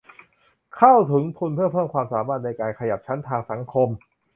[0.75, 3.87] เข้าถึงทุนเพื่อเพิ่มความสามารถในการขยับชั้นทางสังคม